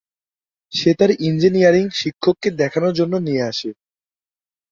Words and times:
সে 0.71 0.91
তার 0.93 1.11
ইঞ্জিনিয়ারিং 1.21 1.85
শিক্ষককে 1.95 2.49
দেখানোর 2.61 2.93
জন্য 2.93 3.13
নিয়ে 3.17 3.43
আসে। 3.43 3.69